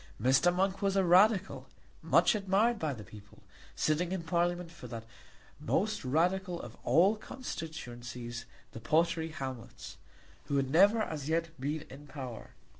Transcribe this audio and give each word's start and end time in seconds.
Mr. 0.19 0.51
Monk 0.51 0.81
was 0.81 0.95
a 0.95 1.03
Radical, 1.05 1.67
much 2.01 2.33
admired 2.33 2.79
by 2.79 2.91
the 2.91 3.03
people, 3.03 3.43
sitting 3.75 4.11
in 4.11 4.23
Parliament 4.23 4.71
for 4.71 4.87
that 4.87 5.05
most 5.59 6.03
Radical 6.03 6.59
of 6.59 6.75
all 6.83 7.15
constituencies, 7.15 8.45
the 8.71 8.79
Pottery 8.79 9.29
Hamlets, 9.29 9.97
who 10.45 10.57
had 10.57 10.71
never 10.71 11.03
as 11.03 11.29
yet 11.29 11.49
been 11.61 11.81
in 11.91 12.07
power. 12.07 12.55